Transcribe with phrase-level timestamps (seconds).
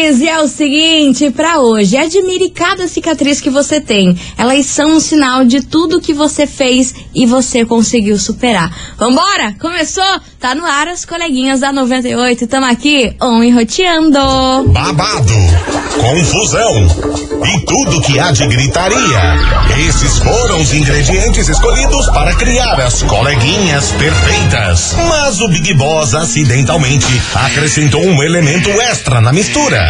[0.00, 4.18] Charis, e é o seguinte, para hoje, admire cada cicatriz que você tem.
[4.36, 8.74] Elas são um sinal de tudo que você fez e você conseguiu superar.
[8.96, 9.54] Vambora?
[9.60, 10.02] Começou?
[10.38, 14.18] Tá no ar as coleguinhas da 98, tamo aqui, on e roteando.
[14.68, 15.34] Babado,
[15.98, 19.20] confusão e tudo que há de gritaria.
[19.86, 24.94] Esses foram os ingredientes escolhidos para criar as coleguinhas perfeitas.
[25.08, 29.89] Mas o Big Boss acidentalmente acrescentou um elemento extra na mistura: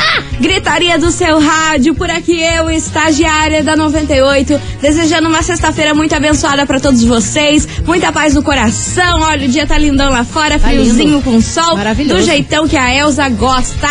[0.41, 6.65] Gritaria do seu rádio, por aqui eu, estagiária da 98, desejando uma sexta-feira muito abençoada
[6.65, 9.21] para todos vocês, muita paz no coração.
[9.21, 11.21] Olha, o dia tá lindão lá fora, Tá friozinho lindo.
[11.21, 13.87] com sol, do jeitão que a Elza gosta.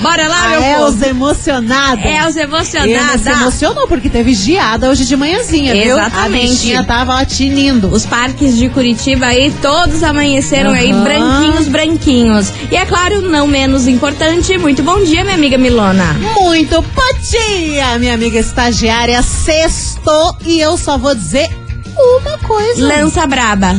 [0.00, 0.82] Bora lá, A meu povo!
[0.88, 2.00] Elza emocionada.
[2.06, 3.18] Elza emocionada.
[3.18, 5.98] se emocionou porque teve geada hoje de manhãzinha, viu?
[5.98, 6.46] Exatamente.
[6.46, 7.88] A bichinha tava ó, tinindo.
[7.88, 11.02] Os parques de Curitiba aí todos amanheceram aí Aham.
[11.02, 12.52] branquinhos, branquinhos.
[12.70, 16.14] E é claro, não menos importante, muito bom dia, minha amiga Milona.
[16.40, 19.22] Muito patia, minha amiga estagiária.
[19.22, 21.48] Sextou e eu só vou dizer
[21.96, 22.86] uma coisa.
[22.86, 23.74] Lança braba.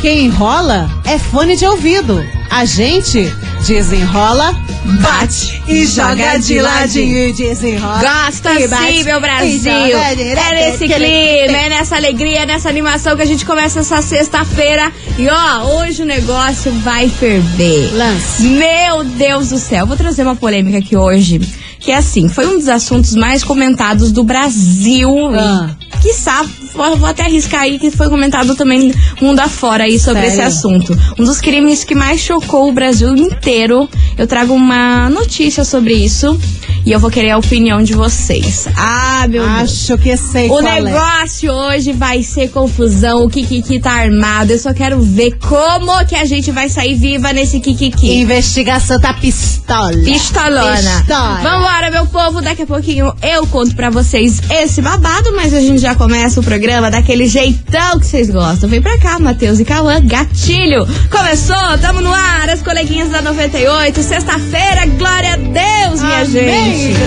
[0.00, 2.24] Quem enrola é fone de ouvido.
[2.50, 3.32] A gente
[3.66, 4.52] desenrola,
[5.00, 8.00] bate e joga de ladinho e desenrola.
[8.00, 9.72] Gosta e bate, sim, meu Brasil.
[9.72, 14.92] É nesse clima, é nessa alegria, nessa animação que a gente começa essa sexta-feira.
[15.16, 17.94] E ó, hoje o negócio vai ferver.
[17.94, 18.42] Lance.
[18.42, 21.40] Meu Deus do céu, vou trazer uma polêmica aqui hoje.
[21.82, 25.10] Que é assim, foi um dos assuntos mais comentados do Brasil.
[25.34, 25.70] Ah.
[25.94, 26.44] E, quiçá,
[26.74, 30.32] vou, vou até arriscar aí que foi comentado também mundo afora aí sobre Sério?
[30.32, 30.96] esse assunto.
[31.18, 33.88] Um dos crimes que mais chocou o Brasil inteiro.
[34.16, 36.38] Eu trago uma notícia sobre isso.
[36.84, 38.66] E eu vou querer a opinião de vocês.
[38.76, 39.60] Ah, meu Deus.
[39.60, 40.80] Acho que sei O qual é.
[40.80, 44.50] negócio hoje vai ser confusão, o Kikiki tá armado.
[44.50, 48.22] Eu só quero ver como que a gente vai sair viva nesse Kikiki.
[48.22, 49.92] Investigação tá pistola.
[49.92, 50.74] Pistolona.
[50.76, 51.40] Pistola.
[51.72, 52.42] Vambora, meu povo.
[52.42, 56.42] Daqui a pouquinho eu conto pra vocês esse babado, mas a gente já começa o
[56.42, 58.68] programa daquele jeitão que vocês gostam.
[58.68, 60.86] Vem pra cá, Matheus e Cauã, gatilho.
[61.10, 64.02] Começou, tamo no ar, as coleguinhas da 98.
[64.02, 67.00] Sexta-feira, glória a Deus, minha Amém, gente.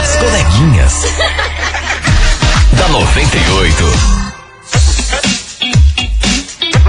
[0.00, 0.94] As coleguinhas.
[2.76, 4.17] da 98.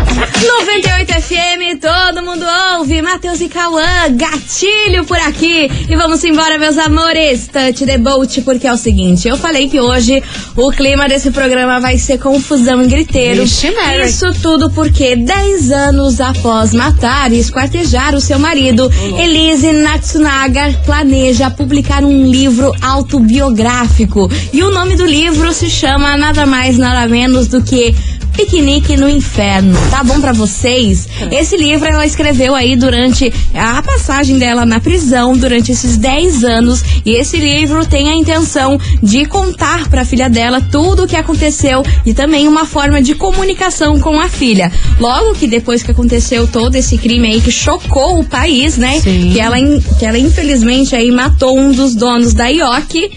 [0.09, 2.45] 98 FM, todo mundo
[2.77, 3.01] ouve.
[3.01, 5.69] Matheus e Cauã, gatilho por aqui.
[5.87, 7.47] E vamos embora, meus amores.
[7.47, 10.23] Touch the boat, porque é o seguinte: eu falei que hoje
[10.55, 13.43] o clima desse programa vai ser confusão e griteiro.
[13.43, 13.73] Vixe.
[14.05, 21.51] Isso tudo porque 10 anos após matar e esquartejar o seu marido, Elise Natsunaga planeja
[21.51, 24.29] publicar um livro autobiográfico.
[24.51, 27.93] E o nome do livro se chama nada mais, nada menos do que
[28.39, 29.77] Piquenique no Inferno.
[29.91, 31.09] Tá bom pra vocês?
[31.29, 36.81] Esse livro ela escreveu aí durante a passagem dela na prisão, durante esses 10 anos.
[37.05, 41.83] E esse livro tem a intenção de contar pra filha dela tudo o que aconteceu
[42.05, 44.71] e também uma forma de comunicação com a filha.
[45.01, 49.01] Logo que depois que aconteceu todo esse crime aí que chocou o país, né?
[49.01, 49.31] Sim.
[49.33, 49.57] Que ela,
[49.99, 53.11] que ela infelizmente aí matou um dos donos da IOC.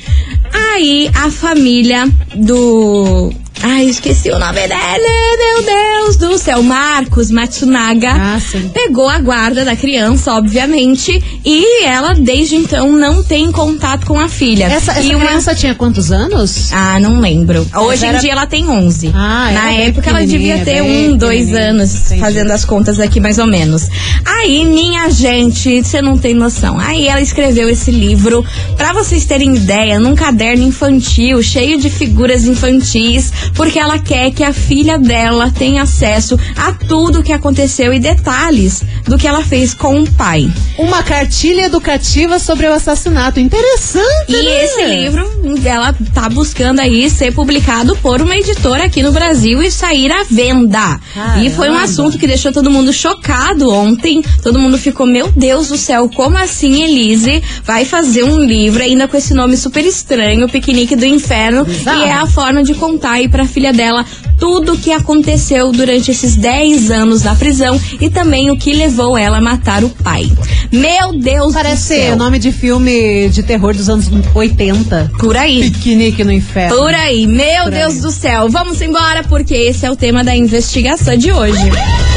[0.52, 3.32] Aí a família do.
[3.60, 6.62] Ai, esqueci o nome dele, meu Deus do céu.
[6.64, 8.38] Marcos Matsunaga Ah,
[8.74, 14.28] pegou a guarda da criança, obviamente, e ela desde então não tem contato com a
[14.28, 14.64] filha.
[14.64, 16.72] Essa, essa e uma- criança tinha quantos anos?
[16.72, 17.64] Ah, não lembro.
[17.76, 19.12] Hoje era- em dia ela tem 11.
[19.14, 22.20] Ah, Na época ela devia ter um, dois anos, Entendi.
[22.20, 23.86] fazendo as contas aqui mais ou menos.
[24.24, 26.80] Aí, minha gente, você não tem noção.
[26.80, 28.44] Aí ela escreveu esse livro,
[28.76, 34.42] pra vocês terem ideia, num caderno infantil, cheio de figuras infantis, porque ela quer que
[34.44, 39.74] a filha dela tenha acesso a tudo que aconteceu e detalhes do que ela fez
[39.74, 40.50] com o pai.
[40.78, 43.40] Uma cartilha educativa sobre o assassinato.
[43.40, 44.64] Interessante, E né?
[44.64, 49.70] esse livro, ela tá buscando aí ser publicado por uma editora aqui no Brasil e
[49.70, 51.00] sair à venda.
[51.14, 51.44] Caramba.
[51.44, 54.22] E foi um assunto que deixou todo mundo chocado ontem.
[54.42, 59.06] Todo mundo ficou, meu Deus do céu, como assim Elise vai fazer um livro ainda
[59.08, 61.64] com esse nome super estranho, Piquenique do Inferno?
[61.64, 62.00] Bizarro.
[62.00, 64.04] E é a forma de contar aí pra filha dela
[64.38, 69.16] tudo o que aconteceu durante esses 10 anos na prisão e também o que levou
[69.16, 70.30] ela a matar o pai.
[70.70, 72.16] Meu Deus Parece do céu.
[72.16, 75.10] nome de filme de terror dos anos 80.
[75.18, 75.70] Por aí.
[75.70, 76.76] Piquenique no inferno.
[76.76, 78.00] Por aí, meu Por Deus aí.
[78.00, 78.48] do céu.
[78.50, 81.62] Vamos embora porque esse é o tema da investigação de hoje.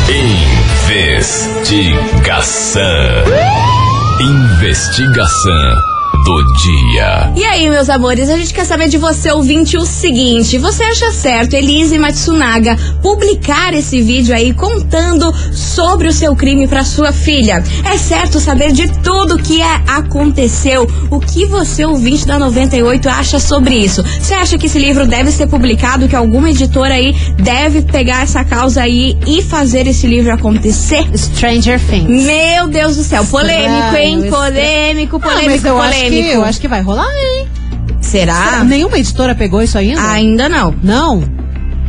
[0.09, 2.81] Investigação.
[4.19, 5.94] Investigação
[6.25, 7.31] do dia.
[7.35, 11.11] E aí, meus amores, a gente quer saber de você, ouvinte, o seguinte: você acha
[11.11, 17.63] certo Elise Matsunaga publicar esse vídeo aí contando sobre o seu crime pra sua filha?
[17.85, 20.89] É certo saber de tudo que é, aconteceu?
[21.11, 24.03] O que você, ouvinte da 98, acha sobre isso?
[24.03, 28.43] Você acha que esse livro deve ser publicado, que alguma editora aí deve pegar essa
[28.43, 31.05] causa aí e fazer esse livro acontecer?
[31.15, 32.25] Stranger Things.
[32.25, 34.27] Meu Deus do céu, polêmico, hein?
[34.27, 37.47] Polêmico, Ah, polêmico, mas eu acho, que, eu acho que vai rolar, hein?
[38.01, 38.63] Será?
[38.63, 40.01] Nenhuma editora pegou isso ainda?
[40.11, 40.73] Ainda não.
[40.83, 41.34] Não?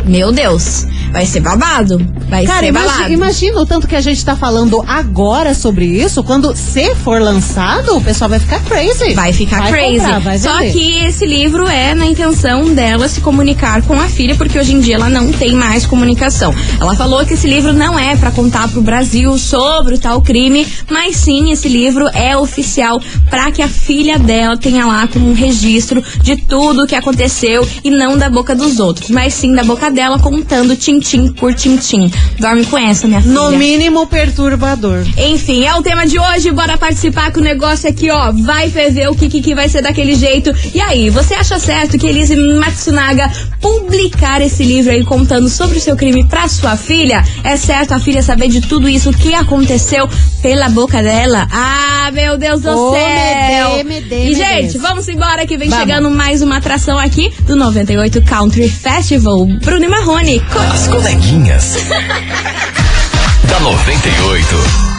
[0.06, 0.87] Meu Deus.
[1.12, 1.99] Vai ser babado.
[2.29, 3.12] Vai Cara, ser babado.
[3.12, 6.23] imagina o tanto que a gente tá falando agora sobre isso.
[6.23, 9.14] Quando se for lançado, o pessoal vai ficar crazy.
[9.14, 9.99] Vai ficar Vai crazy.
[10.00, 14.35] comprar, vai Só que esse livro é na intenção dela se comunicar com a filha,
[14.35, 16.55] porque hoje em dia ela não tem mais comunicação.
[16.81, 20.67] Ela falou que esse livro não é pra contar pro Brasil sobre o tal crime,
[20.91, 23.00] mas sim esse livro é oficial
[23.31, 27.67] pra que a filha dela tenha lá como um registro de tudo o que aconteceu
[27.82, 32.12] e não da boca dos outros, mas sim da boca dela contando tintim por tintim.
[32.38, 33.34] Dorme com essa, minha filha.
[33.34, 35.04] No mínimo perturbador.
[35.16, 36.52] Enfim, é o tema de hoje.
[36.52, 39.82] Bora participar que o negócio aqui, ó, vai ferver o que, que, que vai ser
[39.82, 40.54] daquele jeito.
[40.75, 45.81] E aí, você acha certo que Elise Matsunaga publicar esse livro aí contando sobre o
[45.81, 47.25] seu crime pra sua filha?
[47.42, 50.08] É certo a filha saber de tudo isso que aconteceu
[50.42, 51.49] pela boca dela?
[51.50, 53.76] Ah, meu Deus do Ô, céu!
[53.84, 54.78] me dê, me dê, e, me gente, dê.
[54.78, 55.84] vamos embora que vem Vamos.
[55.84, 59.46] chegando mais uma atração aqui do 98 Country Festival.
[59.46, 60.43] Bruno Marrone.
[60.73, 61.77] As coleguinhas.
[63.49, 64.95] da 98.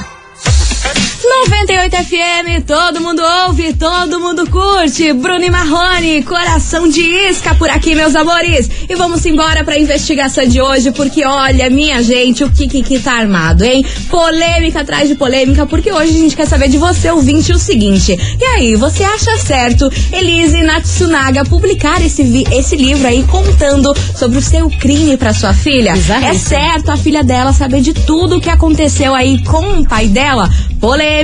[1.27, 5.11] 98 FM, todo mundo ouve, todo mundo curte.
[5.11, 8.69] Bruno e Marrone, coração de isca por aqui, meus amores.
[8.87, 13.13] E vamos embora pra investigação de hoje, porque olha, minha gente, o que que tá
[13.13, 13.85] armado, hein?
[14.09, 18.17] Polêmica atrás de polêmica, porque hoje a gente quer saber de você, ouvinte, o seguinte.
[18.39, 24.41] E aí, você acha certo Elise Natsunaga publicar esse, esse livro aí contando sobre o
[24.41, 25.91] seu crime pra sua filha?
[25.91, 26.31] Bizarríssimo.
[26.31, 30.07] É certo a filha dela saber de tudo o que aconteceu aí com o pai
[30.07, 30.49] dela?
[30.79, 31.16] Polêmica.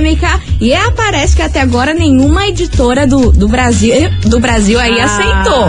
[0.60, 3.94] E é, parece que até agora nenhuma editora do, do Brasil
[4.24, 5.66] do Brasil aí Ah, aceitou.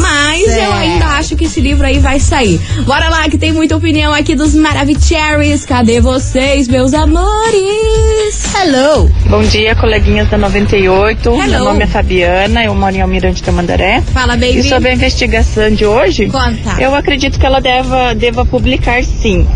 [0.00, 0.64] Mas sei.
[0.64, 2.60] eu ainda acho que esse livro aí vai sair.
[2.84, 5.64] Bora lá, que tem muita opinião aqui dos Maravicheries.
[5.64, 8.54] Cadê vocês, meus amores?
[8.54, 9.10] Hello.
[9.28, 11.28] Bom dia, coleguinhas da 98.
[11.28, 11.46] Hello.
[11.46, 14.02] Meu nome é Fabiana, eu moro em Almirante Tamandaré.
[14.12, 14.58] Fala, baby.
[14.58, 16.80] E sobre a investigação de hoje, Conta.
[16.80, 19.46] eu acredito que ela deva, deva publicar sim.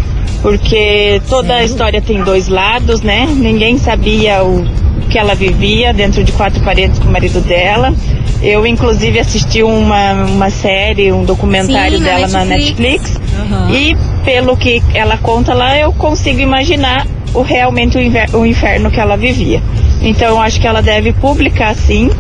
[0.43, 3.27] Porque toda a história tem dois lados, né?
[3.31, 4.65] Ninguém sabia o
[5.11, 7.93] que ela vivia dentro de quatro paredes com o marido dela.
[8.43, 13.19] Eu, inclusive, assisti uma, uma série, um documentário Sim, na dela na Netflix.
[13.19, 13.21] Netflix.
[13.39, 13.71] Aham.
[13.71, 18.91] E pelo que ela conta lá, eu consigo imaginar o realmente o, inver- o inferno
[18.91, 19.63] que ela vivia.
[20.01, 22.11] Então eu acho que ela deve publicar sim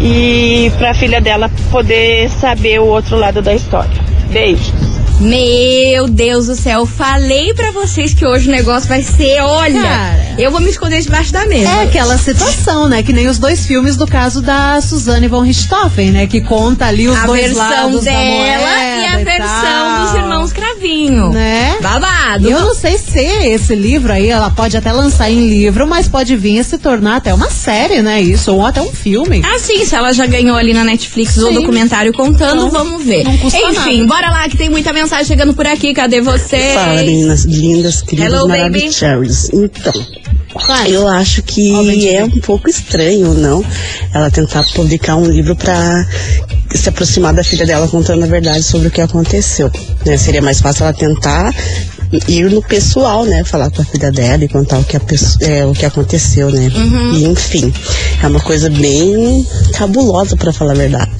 [0.00, 3.90] e para a filha dela poder saber o outro lado da história.
[4.32, 4.72] Beijos.
[5.20, 10.34] Meu Deus do céu, falei pra vocês que hoje o negócio vai ser, olha, Cara.
[10.38, 11.68] eu vou me esconder debaixo da mesa.
[11.70, 13.02] É aquela situação, né?
[13.02, 16.26] Que nem os dois filmes do caso da Suzane von Richthofen, né?
[16.26, 20.04] Que conta ali os a dois versão lados da dela moeda e a versão tal.
[20.06, 21.30] dos irmãos Cravinho.
[21.30, 21.76] Né?
[21.82, 22.48] Babado.
[22.48, 26.34] Eu não sei se esse livro aí, ela pode até lançar em livro, mas pode
[26.34, 28.22] vir a se tornar até uma série, né?
[28.22, 29.42] Isso, ou até um filme.
[29.44, 31.54] Ah, sim, se ela já ganhou ali na Netflix o Sim.
[31.56, 33.22] documentário contando, Então, vamos ver.
[33.22, 35.92] não custa Enfim, bora lá que tem muita mensagem chegando por aqui.
[35.92, 36.74] Cadê vocês?
[36.74, 39.50] Fala, meninas lindas, queridas, Hello, maravilhosas.
[39.52, 39.92] Então,
[40.88, 43.64] eu acho que bem é um pouco estranho, não?
[44.14, 46.06] Ela tentar publicar um livro pra
[46.74, 49.70] se aproximar da filha dela contando a verdade sobre o que aconteceu.
[50.04, 50.16] né?
[50.16, 51.52] Seria mais fácil ela tentar
[52.28, 53.44] ir no pessoal, né?
[53.44, 54.96] Falar com a filha dela e contar o que,
[55.40, 56.70] é, o que aconteceu, né?
[56.74, 57.12] Uhum.
[57.14, 57.72] E enfim,
[58.22, 61.10] é uma coisa bem cabulosa pra falar a verdade.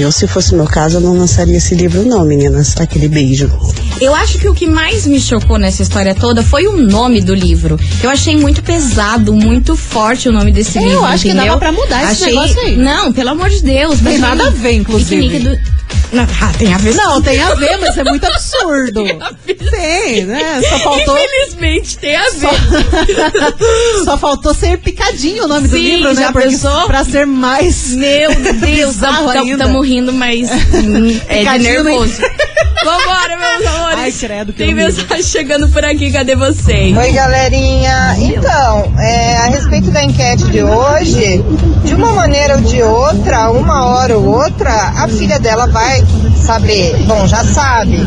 [0.00, 2.74] Eu, se fosse o meu caso, eu não lançaria esse livro, não, meninas.
[2.78, 3.50] Aquele beijo.
[4.00, 7.34] Eu acho que o que mais me chocou nessa história toda foi o nome do
[7.34, 7.78] livro.
[8.02, 11.04] Eu achei muito pesado, muito forte o nome desse Eu livro.
[11.04, 11.46] acho que entendeu?
[11.46, 12.34] dava pra mudar esse achei...
[12.34, 12.76] negócio aí.
[12.76, 13.94] Não, pelo amor de Deus.
[14.00, 15.22] Tem mas nada a ver, inclusive.
[15.22, 15.76] Piquenique do...
[16.12, 16.94] Não, ah, tem a ver.
[16.94, 19.04] Não, tem a ver, mas é muito absurdo.
[19.70, 20.62] Tem, né?
[20.68, 21.18] Só faltou.
[21.18, 22.40] Infelizmente tem a ver.
[22.40, 26.22] Só, só faltou ser picadinho o nome do Sim, livro, né?
[26.22, 26.86] já Porque pensou?
[26.86, 27.90] pra ser mais.
[27.92, 32.22] Meu Deus, estamos rindo, mas hum, é de nervoso.
[32.84, 33.85] Vambora, meus amores.
[34.06, 36.96] Ai, credo, que Tem mensagem chegando por aqui, cadê vocês?
[36.96, 38.14] Oi, galerinha.
[38.16, 41.44] Então, é, a respeito da enquete de hoje,
[41.84, 46.04] de uma maneira ou de outra, uma hora ou outra, a filha dela vai
[46.36, 46.96] saber.
[47.04, 48.06] Bom, já sabe.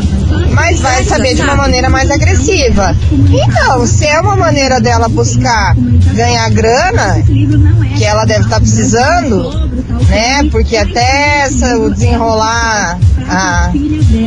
[0.53, 2.95] Mas vai saber de uma maneira mais agressiva.
[3.11, 5.75] Então, se é uma maneira dela buscar
[6.13, 7.23] ganhar grana,
[7.97, 9.69] que ela deve estar precisando,
[10.09, 10.43] né?
[10.51, 13.71] Porque até essa, o desenrolar ah,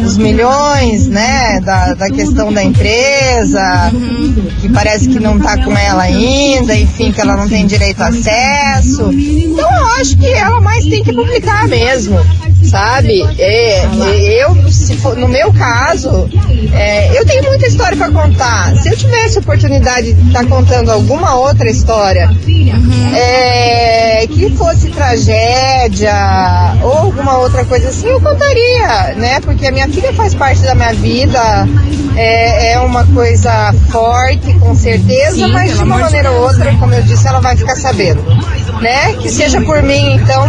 [0.04, 1.61] os milhões, né?
[1.61, 3.90] Da, da questão da empresa,
[4.61, 8.09] que parece que não tá com ela ainda, enfim, que ela não tem direito a
[8.09, 9.11] acesso.
[9.12, 12.19] Então eu acho que ela mais tem que publicar mesmo,
[12.64, 13.23] sabe?
[13.38, 13.85] É,
[14.42, 16.28] eu, se for, no meu caso,
[16.73, 18.76] é, eu tenho muita história para contar.
[18.76, 22.31] Se eu tivesse oportunidade de estar contando alguma outra história
[23.14, 26.14] é, que fosse tragédia
[26.83, 29.40] ou alguma outra coisa assim, eu contaria, né?
[29.40, 31.69] Porque a minha filha faz parte da minha vida,
[32.16, 36.95] é, é uma coisa forte, com certeza, Sim, mas de uma maneira ou outra, como
[36.95, 38.23] eu disse, ela vai ficar sabendo,
[38.81, 39.14] né?
[39.14, 40.49] Que seja por mim, então,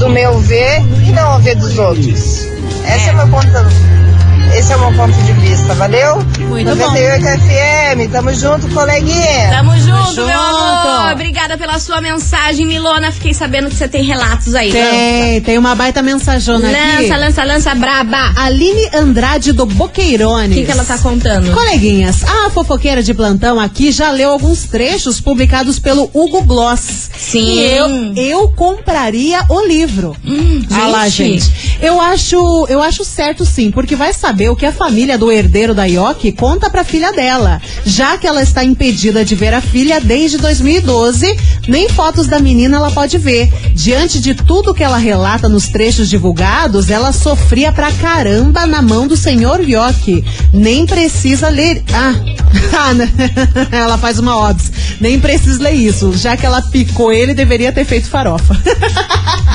[0.00, 2.46] do meu ver e não ao ver dos outros.
[2.86, 4.09] Esse é, o meu ponto.
[4.56, 6.16] Esse é o meu ponto de vista, valeu?
[6.40, 6.86] Muito bom.
[6.86, 9.48] 98 FM, tamo junto, coleguinha.
[9.50, 10.26] Tamo junto, junto.
[10.26, 11.12] meu amor.
[11.12, 13.10] Obrigada pela sua mensagem, Milona.
[13.12, 14.70] Fiquei sabendo que você tem relatos aí.
[14.72, 17.02] Tem, tem uma baita mensajona aqui.
[17.08, 18.32] Lança, lança, lança, braba.
[18.36, 20.50] Aline Andrade do Boqueirones.
[20.56, 21.52] O que, que ela tá contando?
[21.52, 27.08] Coleguinhas, a fofoqueira de plantão aqui já leu alguns trechos publicados pelo Hugo Bloss.
[27.16, 27.38] Sim.
[27.52, 30.14] E eu, eu compraria o livro.
[30.24, 31.44] Hum, Ah lá, gente.
[31.44, 31.78] gente.
[31.80, 35.74] Eu acho, eu acho certo sim, porque vai saber o que a família do herdeiro
[35.74, 37.60] da Yoki conta pra filha dela.
[37.84, 41.36] Já que ela está impedida de ver a filha desde 2012,
[41.68, 43.50] nem fotos da menina ela pode ver.
[43.74, 49.06] Diante de tudo que ela relata nos trechos divulgados, ela sofria pra caramba na mão
[49.06, 50.24] do senhor Yoki.
[50.52, 51.82] Nem precisa ler.
[51.92, 52.14] Ah,
[52.78, 53.10] ah, né?
[53.70, 54.70] ela faz uma obs.
[55.00, 56.12] Nem precisa ler isso.
[56.16, 58.56] Já que ela picou ele, deveria ter feito farofa.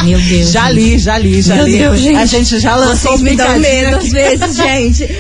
[0.04, 0.52] Meu Deus.
[0.56, 1.78] Já li, já li, já Meu li.
[1.78, 2.18] Deus, gente.
[2.18, 4.75] A gente já lançou Vocês me dão medo às vezes, gente.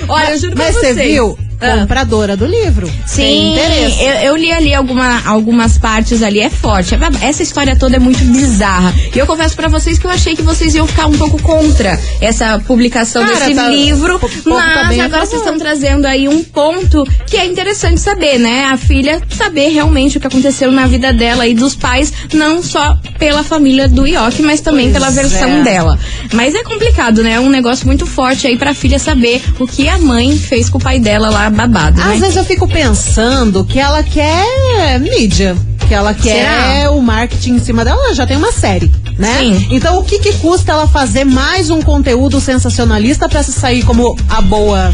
[0.07, 0.95] Olha, eu juro pra Mas vocês.
[0.95, 1.37] você viu?
[1.59, 1.77] Ah.
[1.79, 2.91] Compradora do livro.
[3.05, 3.55] Sim,
[3.99, 6.95] eu, eu li ali alguma, algumas partes ali, é forte.
[7.21, 8.93] Essa história toda é muito bizarra.
[9.15, 11.99] E eu confesso pra vocês que eu achei que vocês iam ficar um pouco contra
[12.19, 14.19] essa publicação Cara, desse tá- livro.
[14.19, 18.65] tá Mas a agora vocês estão trazendo aí um ponto que é interessante saber, né?
[18.65, 22.97] A filha saber realmente o que aconteceu na vida dela e dos pais, não só
[23.17, 25.63] pela família do Ioki, mas também Pois pela versão é.
[25.63, 25.97] dela.
[26.33, 27.33] Mas é complicado, né?
[27.33, 30.77] É um negócio muito forte aí pra filha saber o que a mãe fez com
[30.77, 32.13] o pai dela lá babado, né?
[32.13, 35.55] Às vezes eu fico pensando que ela quer mídia.
[35.87, 36.91] Que ela quer Será?
[36.91, 38.05] o marketing em cima dela.
[38.05, 39.37] Ela já tem uma série, né?
[39.39, 39.67] Sim.
[39.69, 44.17] Então o que, que custa ela fazer mais um conteúdo sensacionalista pra se sair como
[44.29, 44.91] a boa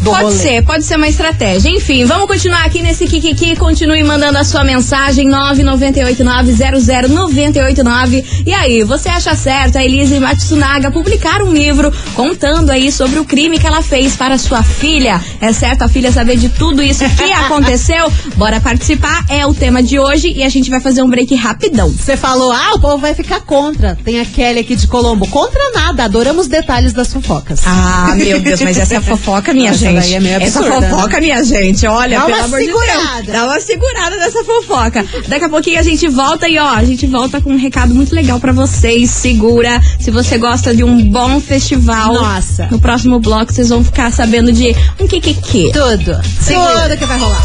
[0.00, 0.36] do Pode rolê?
[0.36, 1.70] ser, pode ser uma estratégia.
[1.70, 3.56] Enfim, vamos continuar aqui nesse Kikiki.
[3.56, 8.24] Continue mandando a sua mensagem 998900989.
[8.46, 13.24] E aí, você acha certo a Elise Matsunaga publicar um livro contando aí sobre o
[13.24, 15.20] crime que ela fez para sua filha?
[15.40, 18.10] É certo a filha saber de tudo isso que aconteceu?
[18.36, 21.90] Bora participar, é o tema de hoje e a gente vai fazer um break rapidão.
[21.90, 23.96] Você falou, ah, o povo vai ficar contra.
[24.04, 25.26] Tem a Kelly aqui de Colombo.
[25.28, 27.60] Contra nada, adoramos detalhes das fofocas.
[27.66, 30.02] Ah, meu Deus, mas essa é a fofoca, minha Essa gente.
[30.02, 33.22] daí é meio essa absurda, fofoca, minha gente, olha, Dá pelo uma amor de segurada.
[33.22, 33.26] Deus.
[33.26, 35.06] Dá uma segurada nessa fofoca.
[35.28, 38.14] Daqui a pouquinho a gente volta e ó, a gente volta com um recado muito
[38.14, 39.10] legal pra vocês.
[39.10, 39.80] Segura.
[39.98, 42.14] Se você gosta de um bom festival.
[42.14, 42.68] Nossa.
[42.70, 45.70] No próximo bloco vocês vão ficar sabendo de um kikiki.
[45.72, 46.20] Tudo.
[46.40, 46.82] Segura.
[46.82, 47.44] Tudo que vai rolar.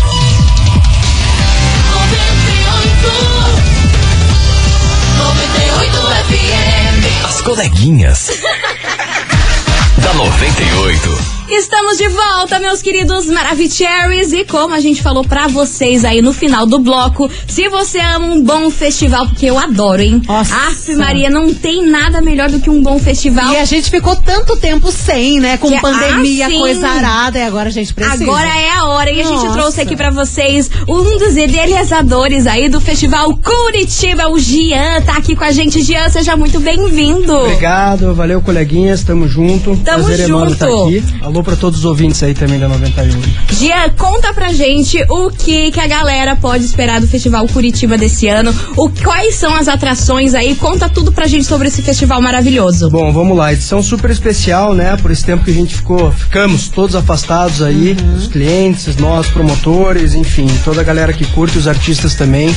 [7.23, 8.29] As coleguinhas.
[10.05, 11.35] da 98.
[11.47, 14.33] Estamos de volta, meus queridos Maravicheries.
[14.33, 18.25] E como a gente falou pra vocês aí no final do bloco, se você ama
[18.25, 20.23] um bom festival, porque eu adoro, hein?
[20.27, 20.55] Nossa.
[20.55, 23.53] Aff, Maria, não tem nada melhor do que um bom festival.
[23.53, 25.57] E a gente ficou tanto tempo sem, né?
[25.57, 28.23] Com Que- pandemia, ah, coisa arada, e agora a gente precisa.
[28.23, 32.69] Agora é a hora e a gente trouxe aqui pra vocês um dos idealizadores aí
[32.69, 35.83] do festival Curitiba, o Gian, tá aqui com a gente.
[35.83, 37.35] Gian, seja muito bem-vindo.
[37.35, 39.77] Obrigado, valeu coleguinhas, tamo junto.
[39.85, 40.63] Tamo Prazer enorme junto.
[40.65, 41.03] estar aqui.
[41.21, 43.21] Alô pra todos os ouvintes aí também da 91.
[43.51, 48.27] Gia, conta pra gente o que, que a galera pode esperar do Festival Curitiba desse
[48.27, 52.89] ano, o, quais são as atrações aí, conta tudo pra gente sobre esse festival maravilhoso.
[52.89, 54.97] Bom, vamos lá, edição super especial, né?
[54.97, 60.13] Por esse tempo que a gente ficou, ficamos todos afastados aí, os clientes, nós, promotores,
[60.13, 62.53] enfim, toda a galera que curte, os artistas também.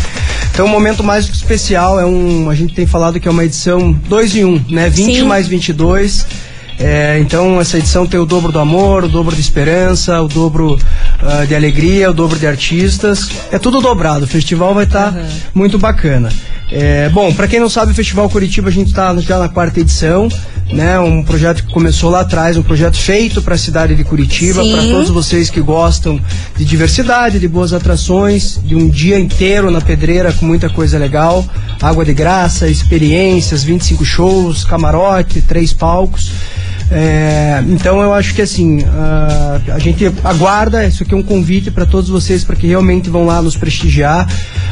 [0.53, 3.93] Então, um momento mais especial é um, a gente tem falado que é uma edição
[3.93, 4.89] 2 em 1, um, né?
[4.89, 5.23] 20 Sim.
[5.23, 6.27] mais 22.
[6.79, 10.79] É, então essa edição tem o dobro do amor, o dobro de esperança, o dobro
[11.21, 13.29] ah, de alegria, o dobro de artistas.
[13.51, 14.25] É tudo dobrado.
[14.25, 15.15] O festival vai estar
[15.53, 16.31] muito bacana.
[16.71, 19.81] É, bom, para quem não sabe, o Festival Curitiba a gente está já na quarta
[19.81, 20.29] edição,
[20.71, 20.99] né?
[20.99, 24.83] Um projeto que começou lá atrás, um projeto feito para a cidade de Curitiba, para
[24.83, 26.21] todos vocês que gostam
[26.57, 31.43] de diversidade, de boas atrações, de um dia inteiro na pedreira com muita coisa legal,
[31.81, 36.31] água de graça, experiências, 25 shows, camarote, três palcos.
[36.91, 41.71] É, então eu acho que assim ah, a gente aguarda isso aqui é um convite
[41.71, 44.27] para todos vocês para que realmente vão lá nos prestigiar.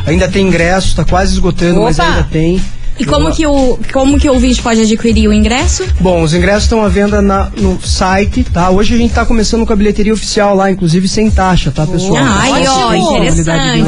[0.07, 2.09] Ainda tem ingressos, está quase esgotando, mas Opa!
[2.09, 2.61] ainda tem.
[2.99, 5.85] E como que, o, como que o ouvinte pode adquirir o ingresso?
[6.01, 8.71] Bom, os ingressos estão à venda na- no site, tá?
[8.71, 12.17] Hoje a gente tá começando com a bilheteria oficial lá, inclusive sem taxa, tá, pessoal?
[12.23, 13.83] Ai, ó, ir lá, interessante.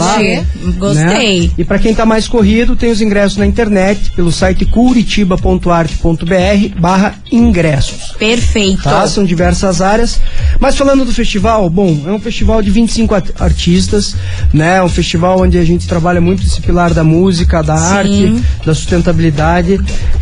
[0.79, 1.41] Gostei.
[1.41, 1.50] né?
[1.59, 7.15] E para quem tá mais corrido, tem os ingressos na internet, pelo site curitiba.arte.br barra
[7.33, 8.12] ingressos.
[8.19, 8.83] Perfeito.
[8.83, 9.07] Tá?
[9.07, 10.21] São diversas áreas.
[10.61, 14.15] Mas falando do festival, bom, é um festival de 25 at- artistas,
[14.53, 14.77] né?
[14.77, 18.75] É um festival onde a gente trabalha muito esse pilar da música, da arte, da
[18.75, 18.98] sustentabilidade.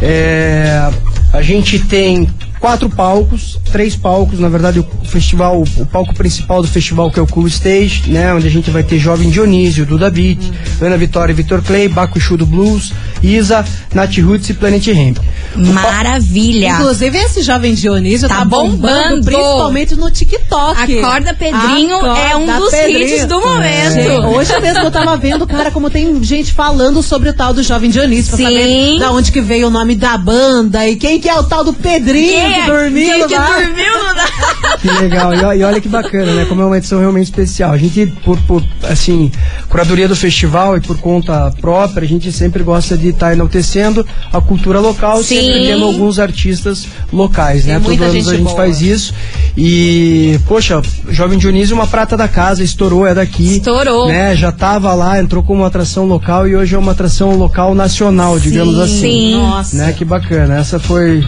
[0.00, 0.88] É,
[1.32, 2.28] a gente tem
[2.60, 7.22] quatro palcos, três palcos, na verdade o festival, o palco principal do festival que é
[7.22, 10.38] o Cool Stage, né, onde a gente vai ter Jovem Dionísio, Duda Beat,
[10.80, 15.18] Ana Vitória e Vitor Clay, Baco do Blues, Isa, Nath Roots e Planet Hemp.
[15.54, 16.70] Maravilha.
[16.70, 19.24] Inclusive, esse jovem Dionísio tá, Tá bombando, bombando.
[19.24, 20.98] principalmente no TikTok.
[20.98, 23.92] Acorda Pedrinho é um dos hits do momento.
[23.94, 27.62] Gente, hoje mesmo eu tava vendo, cara, como tem gente falando sobre o tal do
[27.62, 28.44] jovem Dionísio, pra Sim.
[28.44, 31.64] saber da onde que veio o nome da banda e quem que é o tal
[31.64, 33.60] do Pedrinho que dormiu Quem no que bar.
[33.60, 35.34] dormiu no Que legal.
[35.34, 36.44] E, e olha que bacana, né?
[36.46, 37.72] Como é uma edição realmente especial.
[37.72, 39.30] A gente, por, por, assim,
[39.68, 44.40] curadoria do festival e por conta própria, a gente sempre gosta de estar enaltecendo a
[44.40, 45.40] cultura local, Sim.
[45.40, 47.74] sempre tendo alguns artistas locais, né?
[47.74, 48.56] Tem Todo muita ano a gente boa.
[48.56, 49.14] faz isso.
[49.56, 53.56] E, poxa, Jovem Dionísio, uma prata da casa, estourou, é daqui.
[53.56, 54.06] Estourou.
[54.08, 54.36] Né?
[54.36, 58.38] Já tava lá, entrou como uma atração local e hoje é uma atração local nacional,
[58.38, 59.00] digamos assim.
[59.00, 59.34] Sim.
[59.36, 59.76] Nossa.
[59.76, 59.92] Né?
[59.92, 60.58] Que bacana.
[60.58, 61.26] Essa foi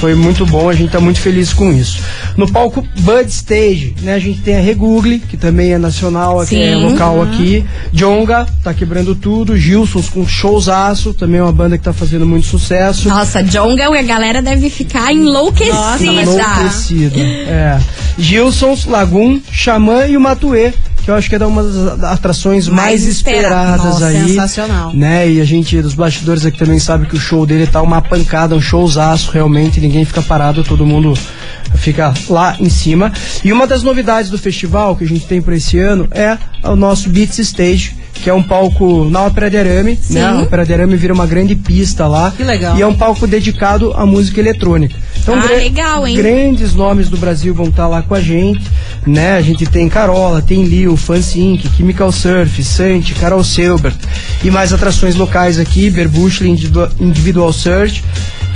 [0.00, 2.02] foi muito bom, a gente tá muito feliz com isso.
[2.34, 6.60] No palco Bud Stage, né, a gente tem a Regoogle, que também é nacional, aqui
[6.60, 7.66] é local aqui.
[7.92, 9.58] Jonga, tá quebrando tudo.
[9.58, 13.08] Gilsons com showzaço, também é uma banda que tá fazendo muito sucesso.
[13.10, 16.22] Nossa, Jonga, a galera deve ficar enlouquecida.
[16.22, 17.20] Enlouquecida.
[17.20, 17.78] É.
[18.18, 20.72] Gilsons, Lagoon, Xamã e o Matuê,
[21.10, 24.28] que eu acho que é uma das atrações mais, Mais espera- esperadas Nossa, aí.
[24.28, 24.92] sensacional.
[24.94, 25.28] Né?
[25.28, 28.54] E a gente dos bastidores aqui também sabe que o show dele tá uma pancada,
[28.54, 31.14] um showzaço realmente, ninguém fica parado, todo mundo
[31.74, 33.12] fica lá em cima.
[33.42, 36.76] E uma das novidades do festival que a gente tem para esse ano é o
[36.76, 40.24] nosso Beats Stage, que é um palco na Ópera de Arame, né?
[40.24, 42.32] A Ópera de Arame vira uma grande pista lá.
[42.36, 42.76] Que legal.
[42.76, 44.94] E é um palco dedicado à música eletrônica.
[45.22, 46.16] Então, Ah, legal, hein?
[46.16, 48.62] grandes nomes do Brasil vão estar lá com a gente,
[49.06, 49.36] né?
[49.36, 53.94] A gente tem Carola, tem Lil, Fancy Inc., Chemical Surf, Santi, Carol Selbert
[54.42, 56.48] e mais atrações locais aqui, Berbushli
[56.98, 58.02] Individual, Search,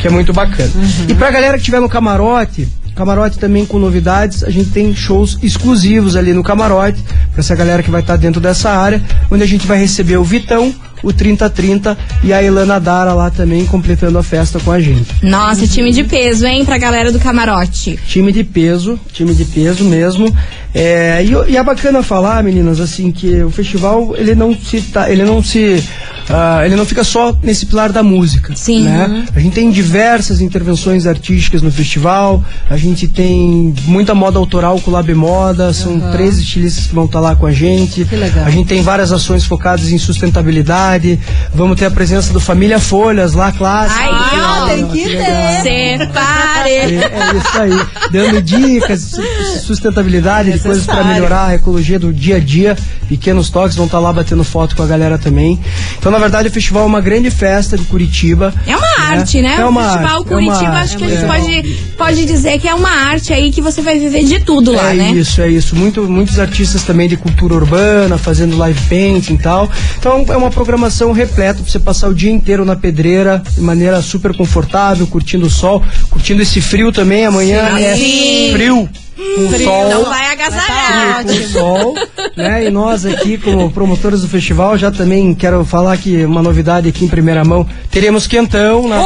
[0.00, 0.70] que é muito bacana.
[0.74, 1.07] Uhum.
[1.09, 5.38] E pra galera que estiver no camarote, camarote também com novidades, a gente tem shows
[5.42, 9.46] exclusivos ali no camarote, pra essa galera que vai estar dentro dessa área, onde a
[9.46, 10.72] gente vai receber o Vitão,
[11.05, 15.14] o 3030 e a Ilana Dara lá também completando a festa com a gente.
[15.23, 17.99] Nossa, time de peso, hein, pra galera do camarote.
[18.09, 20.35] Time de peso, time de peso mesmo.
[20.75, 25.09] É, e, e é bacana falar, meninas, assim, que o festival ele não se tá,
[25.09, 25.83] ele não se
[26.29, 28.55] ah, ele não fica só nesse pilar da música.
[28.57, 28.85] Sim.
[28.85, 29.27] Né?
[29.37, 34.91] A gente tem diversas intervenções artísticas no festival, a gente tem muita moda autoral com
[34.91, 38.05] o Lab Moda, são três estilistas que vão estar lá com a gente.
[38.05, 38.45] Que legal.
[38.45, 41.21] A gente tem várias ações focadas em sustentabilidade.
[41.55, 44.01] Vamos ter a presença do Família Folhas lá, clássico.
[44.03, 45.63] Ai, ó, tem que ter.
[45.63, 46.71] Separe.
[46.71, 47.87] É, é isso aí.
[48.11, 52.77] Dando dicas, su- sustentabilidade, de coisas para melhorar a ecologia do dia a dia.
[53.09, 55.61] Pequenos toques vão estar lá batendo foto com a galera também.
[55.98, 58.53] Então, na verdade, o festival é uma grande festa de Curitiba.
[58.66, 59.57] É uma arte, né?
[59.61, 61.27] É o uma Festival arte, é uma Curitiba, acho que a gente É.
[61.27, 64.92] pode, pode dizer que é uma arte aí que você vai viver de tudo lá,
[64.92, 65.11] é né?
[65.12, 65.77] isso, é isso.
[65.77, 69.70] Muito, muitos artistas também de cultura urbana, fazendo live painting e tal.
[69.98, 74.00] Então é uma programação repleta pra você passar o dia inteiro na pedreira, de maneira
[74.03, 77.27] super confortável, curtindo o sol, curtindo esse frio também.
[77.27, 78.50] Amanhã é Sim.
[78.53, 78.88] frio.
[79.16, 79.88] Com sol.
[79.90, 81.24] Não vai agasalhar.
[81.24, 81.94] com o sol,
[82.37, 82.64] né?
[82.66, 87.05] E nós aqui, como promotores do festival, já também quero falar que uma novidade aqui
[87.05, 89.03] em primeira mão, teremos quentão na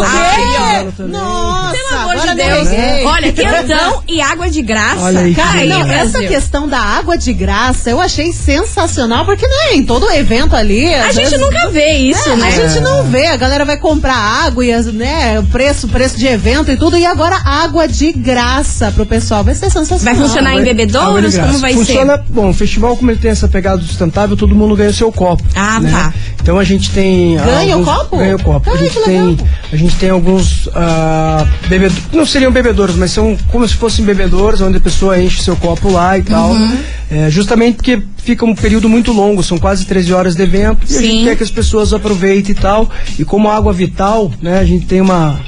[0.97, 1.13] também.
[1.13, 2.69] Nossa, Pelo amor de Deus.
[2.69, 3.05] derreguei.
[3.07, 5.01] Olha, quentão e água de graça.
[5.03, 6.29] Olha aí Cara, não, essa Brasil.
[6.29, 10.93] questão da água de graça eu achei sensacional, porque não é em todo evento ali.
[10.95, 12.49] A gente vezes- nunca vê isso, É, né?
[12.49, 16.27] A gente não vê, a galera vai comprar água e né, o preço, preço de
[16.27, 19.45] evento e tudo, e agora água de graça pro pessoal.
[19.45, 19.98] Vai ser sensacional.
[20.03, 21.37] Vai funcionar em bebedouros?
[21.37, 22.25] Como vai Funciona, ser?
[22.29, 25.43] bom, o festival, como ele tem essa pegada sustentável, todo mundo ganha o seu copo.
[25.55, 25.91] Ah, né?
[25.91, 26.15] tá.
[26.41, 27.37] Então a gente tem.
[27.37, 28.17] Ganha o alguns- copo?
[28.19, 28.71] Ganha o copo.
[28.71, 29.39] Ai, a, gente que tem,
[29.73, 32.05] a gente tem alguns ah, bebedouros.
[32.13, 35.91] Não seriam bebedouros, mas são como se fossem bebedouros, onde a pessoa enche seu copo
[35.91, 36.51] lá e tal.
[36.51, 36.79] Uhum.
[37.11, 40.87] É, justamente porque fica um período muito longo, são quase 13 horas de evento.
[40.89, 41.07] E a Sim.
[41.07, 42.91] gente quer que as pessoas aproveitem e tal.
[43.19, 45.41] E como água vital, né, a gente tem uma.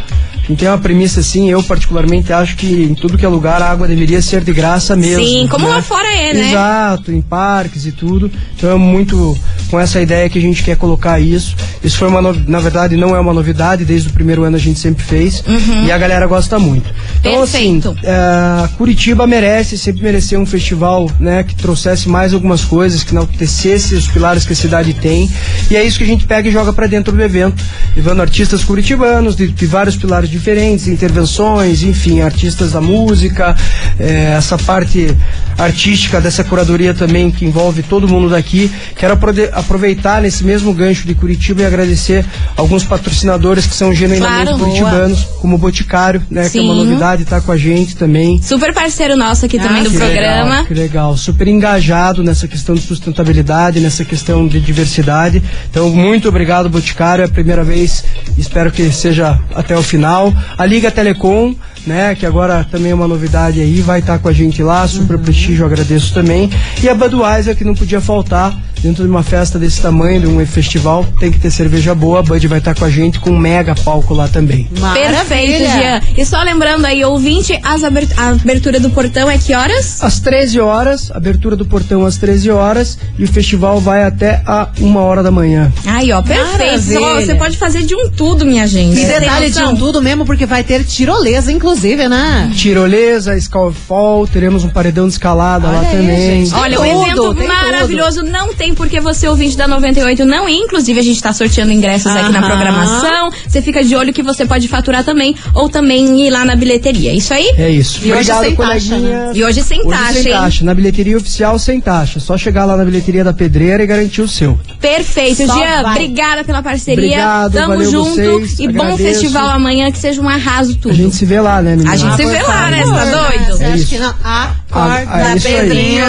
[0.50, 3.62] A gente tem uma premissa assim, eu particularmente acho que em tudo que é lugar
[3.62, 5.24] a água deveria ser de graça mesmo.
[5.24, 5.74] Sim, como né?
[5.74, 6.48] lá fora é, né?
[6.50, 8.28] Exato, em parques e tudo.
[8.56, 9.38] Então é muito
[9.70, 11.54] com essa ideia que a gente quer colocar isso.
[11.84, 14.80] Isso foi uma na verdade não é uma novidade, desde o primeiro ano a gente
[14.80, 15.44] sempre fez
[15.86, 16.90] e a galera gosta muito.
[17.20, 17.40] Então Uhum.
[17.40, 17.88] Perfeito.
[17.90, 23.12] assim, é, Curitiba merece, sempre mereceu um festival, né, que trouxesse mais algumas coisas, que
[23.12, 25.30] enaltecesse os pilares que a cidade tem.
[25.70, 27.62] E é isso que a gente pega e joga pra dentro do evento,
[27.94, 33.54] levando artistas curitibanos de, de vários pilares diferentes, intervenções, enfim, artistas da música,
[33.98, 35.14] é, essa parte
[35.58, 38.70] artística dessa curadoria também que envolve todo mundo daqui.
[38.96, 39.18] Quero
[39.52, 42.24] aproveitar nesse mesmo gancho de Curitiba e agradecer
[42.56, 44.58] alguns patrocinadores que são genuinamente Claro.
[44.58, 48.40] curitibanos, como o Boticário, né, que é uma novidade, tá com a gente também.
[48.42, 50.50] Super parceiro nosso aqui também do programa.
[50.50, 51.16] Legal, que legal.
[51.16, 55.42] Super engajado nessa questão de sustentabilidade, nessa questão de diversidade.
[55.70, 57.22] Então, muito obrigado, Boticário.
[57.22, 58.02] É a primeira vez,
[58.38, 60.29] espero que seja até o final.
[60.56, 61.54] A Liga Telecom,
[61.86, 64.86] né, que agora também é uma novidade aí, vai estar com a gente lá.
[64.86, 66.50] Super prestígio, agradeço também.
[66.82, 70.44] E a Budweiser, que não podia faltar dentro de uma festa desse tamanho, de um
[70.46, 72.20] festival, tem que ter cerveja boa.
[72.20, 74.64] A Bud vai estar com a gente com um mega palco lá também.
[74.64, 75.68] Perfeito, Maravilha.
[75.68, 76.00] Jean.
[76.16, 80.02] E só lembrando aí, ouvinte, as aber- a abertura do portão é que horas?
[80.02, 84.68] Às 13 horas, abertura do portão às 13 horas e o festival vai até a
[84.80, 85.72] uma hora da manhã.
[85.86, 87.02] Aí, ó, perfeito.
[87.02, 88.98] Ó, você pode fazer de um tudo, minha gente.
[88.98, 92.50] E detalhe de um tudo mesmo, porque vai ter tirolesa, inclusive, né?
[92.54, 96.44] Tirolesa, Skyfall, teremos um paredão de escalada lá Olha aí, também.
[96.46, 96.54] gente.
[96.54, 98.22] Olha, Tem um tudo, evento maravilhoso.
[98.22, 100.56] Não tem porque você, ouvinte da 98, não ir.
[100.58, 103.30] Inclusive, a gente tá sorteando ingressos aqui na programação.
[103.46, 105.34] Você fica de olho que você pode faturar também.
[105.54, 107.12] Ou também ir lá na bilheteria.
[107.12, 107.50] Isso aí?
[107.56, 107.98] É isso.
[108.04, 109.26] E hoje Obrigado, sem taxa, coleguinha.
[109.26, 109.32] né?
[109.34, 110.38] E hoje sem Hoje taxa, sem hein?
[110.38, 110.64] taxa.
[110.64, 112.20] Na bilheteria oficial, sem taxa.
[112.20, 114.58] Só chegar lá na bilheteria da Pedreira e garantir o seu.
[114.80, 115.82] Perfeito, Só Jean.
[115.82, 115.92] vai.
[115.92, 117.04] Obrigada pela parceria.
[117.04, 118.10] Obrigado, Tamo valeu junto.
[118.10, 119.02] vocês, e bom agradeço.
[119.20, 120.92] festival amanhã, que seja um arraso tudo.
[120.92, 121.92] A gente se vê lá, né, menina?
[121.92, 122.82] A gente se vê lá, né?
[122.84, 123.46] Você tá doido?
[123.58, 123.86] Você acha isso.
[123.88, 124.08] que não?
[124.10, 125.54] Acorda, ah, é isso aí.
[125.54, 126.04] Pedrinho.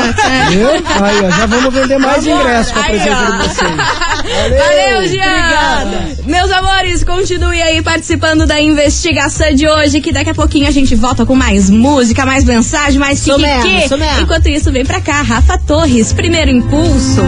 [0.52, 0.69] Viu?
[0.69, 3.31] Aí, ó, já vamos vender mais ingressos com a Aí, presença ó.
[3.31, 3.71] de vocês.
[4.59, 6.15] Valeu, Jean!
[6.25, 10.95] Meus amores, continue aí participando da investigação de hoje, que daqui a pouquinho a gente
[10.95, 13.89] volta com mais música, mais mensagem, mais kikiki.
[14.21, 17.21] Enquanto isso, vem pra cá, Rafa Torres, primeiro impulso.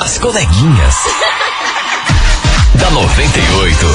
[0.00, 0.94] As coleguinhas.
[2.74, 3.86] da 98.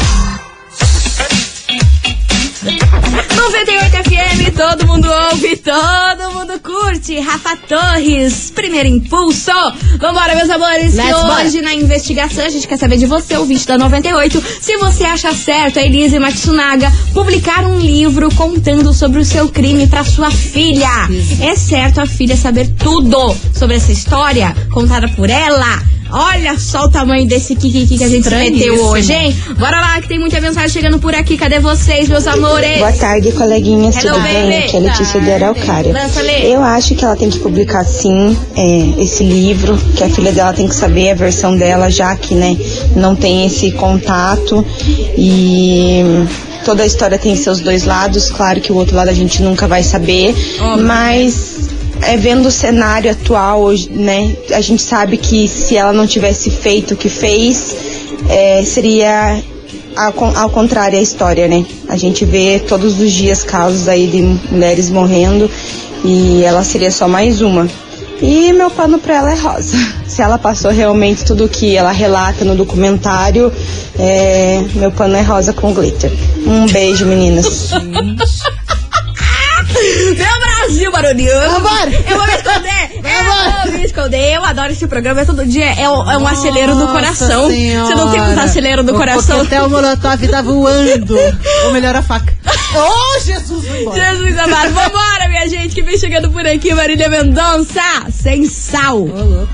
[3.35, 6.28] 98 FM, todo mundo ouve, todo
[6.59, 7.19] mundo curte.
[7.19, 9.51] Rafa Torres, primeiro impulso.
[9.97, 13.65] Vambora, meus amores, que Let's hoje na investigação a gente quer saber de você, ouvinte
[13.65, 19.25] da 98, se você acha certo a Elise Matsunaga publicar um livro contando sobre o
[19.25, 20.89] seu crime pra sua filha.
[21.41, 25.98] É certo a filha saber tudo sobre essa história contada por ela?
[26.11, 29.35] Olha só o tamanho desse kikiki que a gente meteu hoje, hein?
[29.57, 31.37] Bora lá, que tem muita mensagem chegando por aqui.
[31.37, 32.79] Cadê vocês, meus amores?
[32.79, 33.95] Boa tarde, coleguinhas.
[33.97, 34.63] Hello, Tudo bem?
[34.63, 35.93] Aqui é a Letícia de Araucária.
[35.93, 36.23] Lança.
[36.23, 40.53] Eu acho que ela tem que publicar sim é, esse livro, que a filha dela
[40.53, 42.57] tem que saber a versão dela, já que né,
[42.95, 44.65] não tem esse contato.
[45.17, 46.03] E
[46.65, 48.29] toda a história tem seus dois lados.
[48.29, 50.35] Claro que o outro lado a gente nunca vai saber.
[50.85, 51.69] Mas
[52.01, 54.35] é, vendo o cenário atual hoje, né?
[54.51, 57.75] A gente sabe que se ela não tivesse feito o que fez,
[58.29, 59.41] é, seria
[59.95, 61.65] ao, ao contrário a história, né?
[61.87, 65.49] A gente vê todos os dias casos aí de mulheres morrendo
[66.03, 67.67] e ela seria só mais uma.
[68.21, 69.77] E meu pano pra ela é rosa.
[70.05, 73.51] Se ela passou realmente tudo o que ela relata no documentário,
[73.97, 76.11] é, meu pano é rosa com glitter.
[76.45, 77.69] Um beijo, meninas.
[81.03, 81.91] Vambora!
[82.09, 82.99] Eu vou me esconder!
[82.99, 83.25] Eu
[83.71, 84.33] vou me esconder!
[84.35, 85.65] Eu adoro esse programa, é todo dia.
[85.79, 87.47] É, um- é um acelero do coração.
[87.49, 87.87] Senhora.
[87.87, 89.37] Você não tem um acelero do O coração?
[89.39, 91.15] coquetel molotov tá voando.
[91.65, 92.33] Ou melhor, a faca.
[92.75, 93.63] Oh, Jesus.
[93.65, 97.81] Jesus amado, vambora, minha gente, que vem chegando por aqui, Marília Mendonça,
[98.11, 99.07] sem sal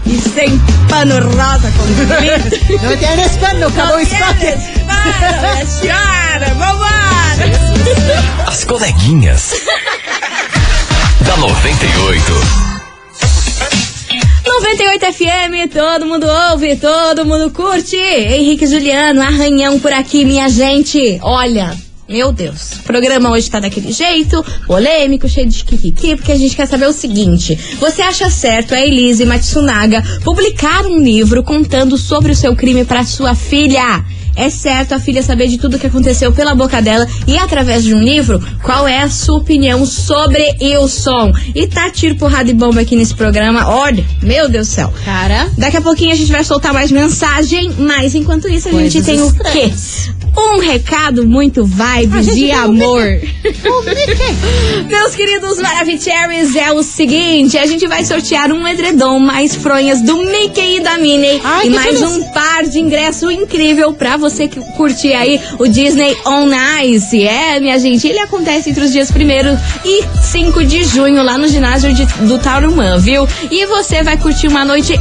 [0.05, 0.57] e sem
[0.89, 2.81] pano rosa com glitter.
[2.83, 4.53] Não tem espaço, acabou o estoque.
[4.85, 8.45] Para, minha senhora, vambora!
[8.47, 9.53] As coleguinhas.
[11.25, 12.33] da 98.
[14.45, 17.97] 98 FM, todo mundo ouve, todo mundo curte.
[17.97, 21.19] Henrique Juliano, arranhão por aqui, minha gente.
[21.23, 21.75] Olha,
[22.07, 26.55] meu Deus, o programa hoje tá daquele jeito, polêmico, cheio de kikiki, porque a gente
[26.55, 32.31] quer saber o seguinte: você acha certo a Elise Matsunaga publicar um livro contando sobre
[32.31, 34.05] o seu crime para sua filha?
[34.35, 37.93] É certo a filha saber de tudo que aconteceu pela boca dela e através de
[37.93, 38.41] um livro?
[38.61, 41.31] Qual é a sua opinião sobre Wilson?
[41.53, 43.67] E tá tiro, porrada e bomba aqui nesse programa.
[43.67, 44.93] Olha, meu Deus do céu.
[45.03, 49.01] Cara, Daqui a pouquinho a gente vai soltar mais mensagem, mas enquanto isso a gente
[49.01, 49.73] Coisas tem o quê?
[50.37, 53.01] Um recado muito vibe A gente de amor.
[54.87, 60.17] Meus queridos Maravicheries, é o seguinte: a gente vai sortear um edredom mais fronhas do
[60.17, 61.41] Mickey e da Minnie.
[61.43, 66.15] Ai, e mais um par de ingresso incrível pra você que curtir aí o Disney
[66.25, 66.47] On
[66.83, 67.23] Ice.
[67.23, 69.15] É, minha gente, ele acontece entre os dias 1
[69.85, 73.27] e 5 de junho lá no ginásio de- do Tarumã, viu?
[73.49, 74.93] E você vai curtir uma noite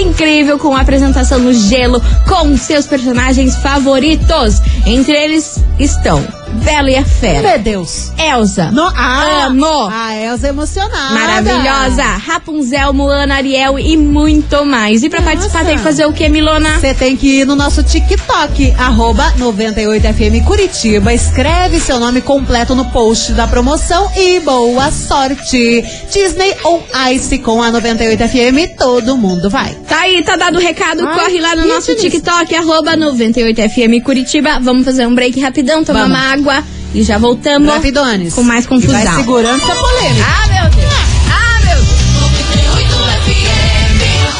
[0.00, 4.60] incrível com a apresentação no gelo com seus personagens favoritos.
[4.86, 7.48] Entre eles estão Bela e a Fera.
[7.48, 8.12] Meu Deus.
[8.18, 8.70] Elsa.
[8.70, 9.88] No, ah, Amo.
[9.90, 11.14] A Elza emocionada.
[11.14, 12.02] Maravilhosa.
[12.02, 15.02] Rapunzel, Moana, Ariel e muito mais.
[15.02, 15.32] E pra Nossa.
[15.32, 16.78] participar tem que fazer o que, Milona?
[16.78, 21.12] Você tem que ir no nosso TikTok, arroba 98FM Curitiba.
[21.12, 25.84] Escreve seu nome completo no post da promoção e boa sorte.
[26.12, 26.80] Disney on
[27.12, 29.74] Ice com a 98FM, todo mundo vai.
[29.88, 31.06] Tá aí, tá dado o recado.
[31.06, 31.94] Ai, Corre lá no nosso.
[31.94, 34.58] TikTok, arroba 98FM Curitiba.
[34.60, 36.41] Vamos fazer um break rapidão, tomar uma água
[36.94, 37.68] e já voltamos.
[37.72, 38.34] Rapidones.
[38.34, 39.02] Com mais E confusão.
[39.02, 40.26] vai segurando essa polêmica.
[40.26, 40.92] Ah, meu Deus.
[41.30, 41.88] Ah, meu Deus.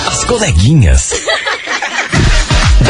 [0.07, 1.13] As coleguinhas.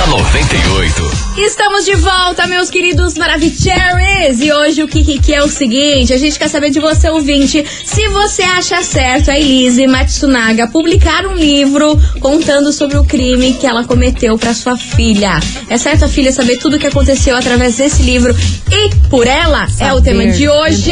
[0.02, 1.22] Da 98.
[1.36, 4.40] Estamos de volta, meus queridos Maravicheries!
[4.40, 7.64] E hoje o que, que é o seguinte: a gente quer saber de você, ouvinte,
[7.84, 13.66] se você acha certo a Elise Matsunaga publicar um livro contando sobre o crime que
[13.66, 15.38] ela cometeu para sua filha.
[15.68, 18.34] É certo a filha saber tudo o que aconteceu através desse livro
[18.70, 19.66] e por ela?
[19.78, 20.90] é o Saber, tema de hoje.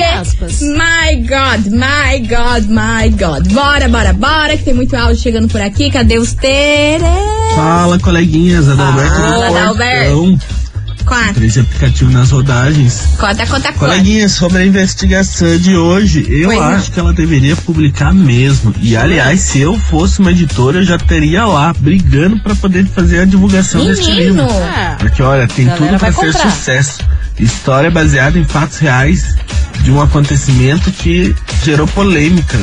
[0.60, 3.52] My God, my God, my God.
[3.52, 5.90] Bora, bora, bora, que tem muito áudio chegando por aqui.
[5.90, 7.04] Cadê os Tere?
[7.54, 8.68] Fala, coleguinhas,
[9.06, 10.30] Adalberto Fala, do.
[10.38, 10.60] Portão.
[11.04, 11.34] Quatro.
[11.34, 13.02] Três aplicativos nas rodagens.
[13.18, 13.72] Conta, conta, conta.
[13.72, 16.68] Coleguinhas, sobre a investigação de hoje, eu Pois não.
[16.68, 18.72] acho que ela deveria publicar mesmo.
[18.80, 23.20] E aliás, se eu fosse uma editora, eu já teria lá, brigando pra poder fazer
[23.20, 24.42] a divulgação desse Menino!
[24.44, 24.48] livro.
[24.62, 26.98] Ah, Porque olha, tem tudo pra vai ser sucesso.
[27.40, 29.34] História baseada em fatos reais
[29.82, 32.58] de um acontecimento que gerou polêmica.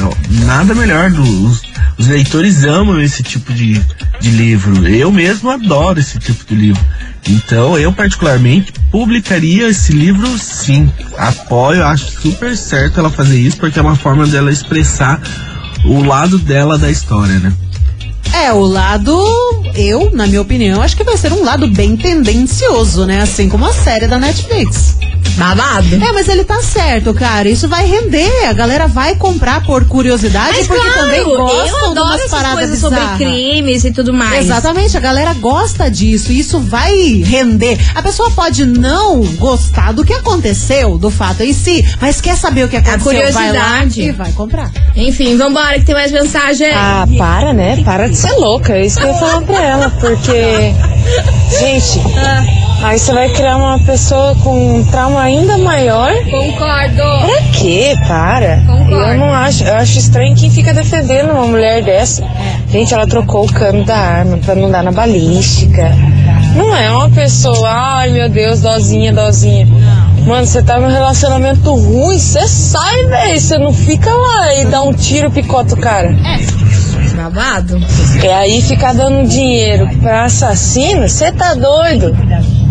[0.45, 1.61] Nada melhor do, os,
[1.97, 3.81] os leitores amam esse tipo de,
[4.19, 4.87] de livro.
[4.87, 6.81] Eu mesmo adoro esse tipo de livro.
[7.27, 10.91] Então, eu particularmente publicaria esse livro sim.
[11.17, 15.19] Apoio, acho super certo ela fazer isso, porque é uma forma dela expressar
[15.83, 17.51] o lado dela da história, né?
[18.43, 19.19] É, o lado,
[19.75, 23.21] eu, na minha opinião, acho que vai ser um lado bem tendencioso, né?
[23.21, 24.95] Assim como a série da Netflix.
[25.37, 25.95] Babado.
[25.95, 27.47] É, mas ele tá certo, cara.
[27.47, 28.45] Isso vai render.
[28.47, 32.31] A galera vai comprar por curiosidade, Mas porque claro, também eu gostam de adoro umas
[32.31, 34.45] paradas coisas sobre crimes e tudo mais.
[34.45, 37.77] Exatamente, a galera gosta disso, e isso vai render.
[37.93, 42.65] A pessoa pode não gostar do que aconteceu, do fato em si, mas quer saber
[42.65, 44.01] o que aconteceu, vai lá curiosidade.
[44.01, 44.71] e vai comprar.
[44.95, 46.71] Enfim, vambora que tem mais mensagem.
[46.73, 47.83] Ah, para, né?
[47.83, 48.73] Para de ser louca.
[48.73, 50.73] É isso que eu ia falar pra ela, porque.
[51.59, 52.01] Gente,
[52.83, 56.11] aí você vai criar uma pessoa com um trauma ainda maior.
[56.25, 57.25] Concordo.
[57.25, 57.95] Pra quê?
[58.07, 58.61] Para.
[58.67, 58.93] Concordo.
[58.93, 59.63] Eu não acho.
[59.63, 62.23] Eu acho estranho quem fica defendendo uma mulher dessa.
[62.69, 65.89] Gente, ela trocou o cano da arma pra não dar na balística.
[66.55, 69.67] Não é uma pessoa, ai meu Deus, dozinha, dozinha.
[70.25, 73.39] Mano, você tá num relacionamento ruim, você sai, velho.
[73.39, 76.13] Você não fica lá e dá um tiro, picota o cara.
[77.17, 77.81] Babado.
[78.23, 82.15] E aí ficar dando dinheiro pra assassino, você tá doido?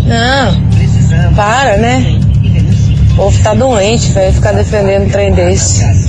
[0.07, 2.21] Não, para, né?
[3.11, 6.06] O povo tá doente, velho, ficar defendendo um trem desse.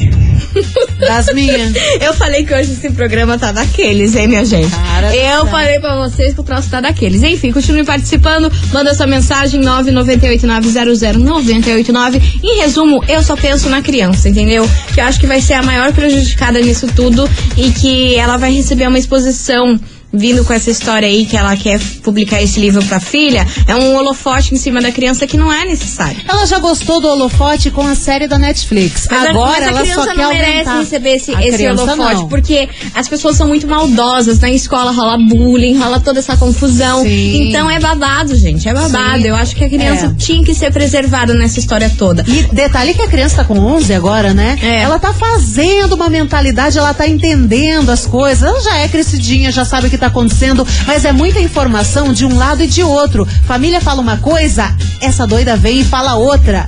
[1.00, 1.74] Das minhas.
[2.02, 4.70] Eu falei que hoje esse programa tá daqueles, hein, minha gente?
[4.70, 5.48] Cara Eu céu.
[5.48, 7.24] falei pra vocês que o troço tá daqueles.
[7.24, 8.52] Enfim, continue participando.
[8.74, 12.22] Manda sua mensagem 998900989.
[12.44, 14.70] Em resumo, eu só penso na criança, entendeu?
[14.94, 18.52] Que eu acho que vai ser a maior prejudicada nisso tudo e que ela vai
[18.54, 19.80] receber uma exposição
[20.18, 23.96] vindo com essa história aí que ela quer publicar esse livro pra filha, é um
[23.96, 26.18] holofote em cima da criança que não é necessário.
[26.28, 29.08] Ela já gostou do holofote com a série da Netflix.
[29.10, 30.80] Mas a- Agora mas a ela criança só quer não merece aumentar.
[30.80, 32.28] receber esse, A esse holofote, não.
[32.28, 34.40] porque as pessoas são muito maldosas.
[34.40, 37.04] Na escola rola bullying, rola toda essa confusão.
[37.04, 37.50] Sim.
[37.50, 38.68] Então é babado, gente.
[38.68, 39.22] É babado.
[39.22, 39.28] Sim.
[39.28, 40.14] Eu acho que a criança É.
[40.18, 42.24] tinha que ser preservada nessa história toda.
[42.28, 44.58] E detalhe que a criança tá com 11 agora, né?
[44.62, 44.82] É.
[44.82, 48.44] Ela tá fazendo uma mentalidade, ela tá entendendo as coisas.
[48.44, 52.26] Ela já é crescidinha, já sabe o que tá acontecendo, mas é muita informação de
[52.26, 53.28] um lado e de outro.
[53.46, 56.66] Família fala uma coisa, essa doida vem e fala outra.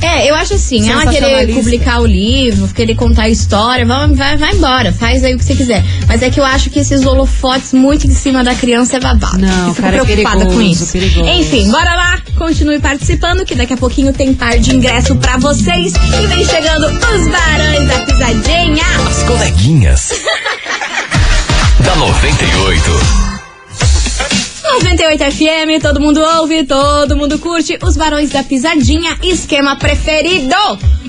[0.00, 1.60] É, eu acho assim, ela querer Sensacionalista.
[1.60, 5.44] publicar o livro, querer contar a história, vai, vai, vai embora, faz aí o que
[5.44, 5.84] você quiser.
[6.06, 9.38] Mas é que eu acho que esses holofotes muito em cima da criança é babado.
[9.38, 10.92] Não, eu fico cara, é preocupada com perigoso, isso.
[10.92, 11.28] perigoso.
[11.28, 15.94] Enfim, bora lá, continue participando, que daqui a pouquinho tem par de ingresso pra vocês.
[15.94, 18.84] E vem chegando os barões da pisadinha.
[19.08, 20.12] As coleguinhas.
[21.88, 23.27] da 98.
[24.82, 27.78] 98 FM, todo mundo ouve, todo mundo curte.
[27.82, 30.54] Os Barões da Pisadinha, esquema preferido.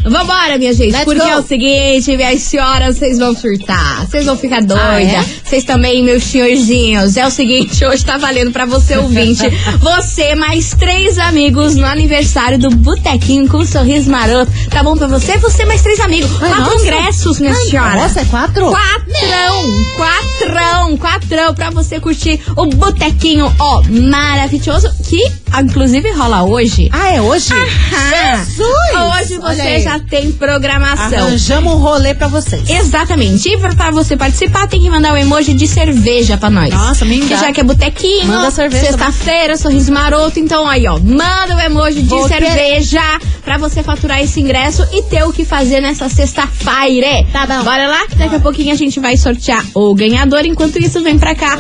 [0.04, 1.28] Vambora, minha gente, Let's porque go.
[1.28, 4.82] é o seguinte, minhas senhoras, vocês vão surtar, vocês vão ficar doida.
[4.82, 5.26] Ah, é?
[5.44, 7.18] Vocês também, meus senhorzinhos.
[7.18, 9.44] É o seguinte, hoje tá valendo pra você, ouvinte.
[9.80, 14.52] você mais três amigos no aniversário do Botequinho com um sorriso maroto.
[14.70, 15.38] Tá bom pra você?
[15.38, 16.32] Você mais três amigos.
[16.42, 16.86] Ai, Quatro nossa.
[16.86, 17.96] ingressos, minha Ai, senhora.
[17.96, 18.72] Nossa, é quatro?
[18.72, 26.90] Quatrão, quatrão, quatrão pra você curtir o botequinho, ó, maravilhoso, que ah, inclusive rola hoje.
[26.92, 27.54] Ah, é hoje?
[27.54, 28.70] Ah, Jesus!
[28.70, 31.28] Hoje Olha você já tem programação.
[31.28, 32.70] Arranjamos um rolê pra vocês.
[32.70, 33.50] Exatamente.
[33.50, 36.74] E pra, você participar, tem que mandar o emoji de cerveja pra nós.
[36.74, 40.40] Nossa, me Que já que é botequinho, Manda cerveja sexta-feira, sorriso maroto.
[40.40, 43.02] Então aí, ó, manda o emoji de Vou cerveja
[43.44, 47.26] pra você faturar esse ingresso e ter o que fazer nessa sexta-feira.
[47.32, 47.64] Tá bom.
[47.64, 50.46] Bora lá, que daqui a pouquinho a gente vai sortear o ganhador.
[50.46, 51.58] Enquanto isso, vem pra cá,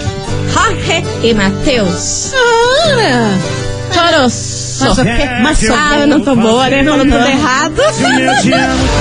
[0.54, 2.32] Jorge e Matheus.
[2.34, 3.59] Ah,
[4.00, 4.86] Choroso.
[4.86, 5.30] mas o quê?
[5.42, 6.84] Mas Ah, eu não tô boa, né?
[6.84, 7.82] Falando tudo errado.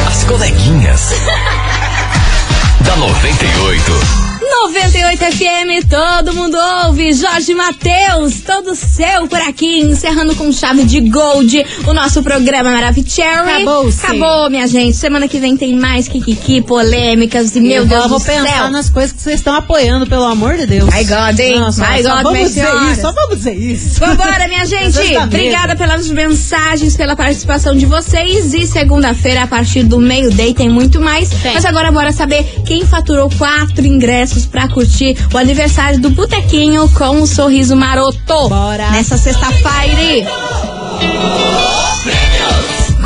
[0.08, 1.14] As coleguinhas.
[2.80, 4.17] da 98.
[4.66, 7.12] 98 FM, todo mundo ouve.
[7.12, 13.62] Jorge Matheus, todo seu por aqui, encerrando com chave de gold o nosso programa Maravicherry.
[13.62, 14.04] Acabou-se.
[14.04, 14.96] Acabou, minha gente.
[14.96, 18.70] Semana que vem tem mais Kikiki, polêmicas e meu eu Deus vou do pensar céu.
[18.70, 20.92] nas coisas que vocês estão apoiando, pelo amor de Deus.
[20.92, 21.60] My God, hein?
[21.60, 24.00] Nossa, My só God, vamos minhas dizer isso, só vamos dizer isso.
[24.00, 25.16] Vambora, minha gente!
[25.18, 28.52] Obrigada pelas mensagens, pela participação de vocês.
[28.52, 31.30] E segunda-feira, a partir do meio-day, tem muito mais.
[31.54, 37.22] Mas agora bora saber quem faturou quatro ingressos pra curtir o aniversário do Botequinho com
[37.22, 38.48] o sorriso maroto.
[38.48, 38.90] Bora.
[38.90, 40.28] Nessa sexta-feira.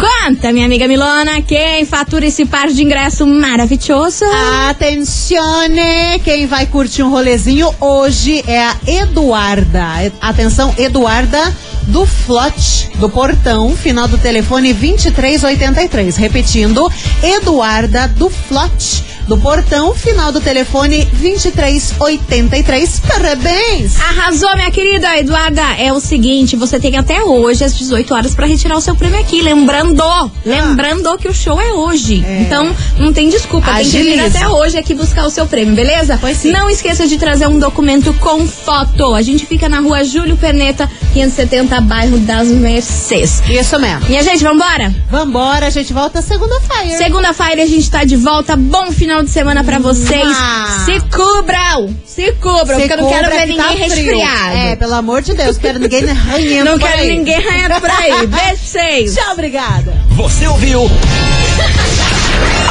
[0.03, 4.25] Conta, minha amiga Milona, quem fatura esse par de ingresso maravilhoso?
[4.69, 6.19] Atencione!
[6.25, 10.13] Quem vai curtir um rolezinho hoje é a Eduarda.
[10.21, 11.55] Atenção, Eduarda
[11.89, 16.17] do Flot, do Portão, final do telefone 2383.
[16.17, 16.91] Repetindo,
[17.23, 23.01] Eduarda do Flot, do Portão, final do telefone 2383.
[23.01, 24.01] Parabéns!
[24.01, 25.63] Arrasou, minha querida Eduarda.
[25.79, 29.19] É o seguinte, você tem até hoje, às 18 horas, pra retirar o seu prêmio
[29.21, 29.41] aqui.
[29.43, 30.03] Lembrando,
[30.45, 32.25] lembrando que o show é hoje.
[32.41, 33.73] Então, não tem desculpa.
[33.75, 34.39] Tem que vir Agiliza.
[34.39, 36.19] até hoje aqui buscar o seu prêmio, beleza?
[36.21, 36.51] Pois sim.
[36.51, 39.15] Não esqueça de trazer um documento com foto.
[39.15, 43.43] A gente fica na rua Júlio Perneta, 570, bairro das Mercês.
[43.49, 44.09] Isso mesmo.
[44.09, 44.95] Minha gente, vambora?
[45.11, 46.97] Vambora, a gente volta segunda-feira.
[46.97, 48.57] Segunda-feira a gente tá de volta.
[48.57, 50.25] Bom final de semana pra vocês.
[50.25, 50.85] Mua.
[50.85, 51.97] Se cubram!
[52.07, 54.57] Se cubram, Se porque eu não quero ver que ninguém tá resfriado.
[54.57, 57.09] É, pelo amor de Deus, quero ninguém arranhando Não por quero aí.
[57.17, 58.13] ninguém arranhando por aí.
[58.27, 59.15] Beijo pra vocês.
[59.15, 59.95] Tchau, obrigada.
[60.11, 60.91] Você ouviu?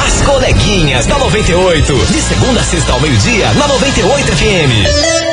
[0.04, 1.94] As coleguinhas da 98.
[2.06, 5.31] De segunda a sexta ao meio-dia, na 98 FM.